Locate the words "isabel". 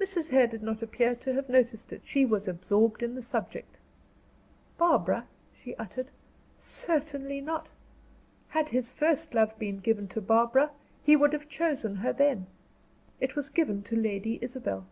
14.42-14.84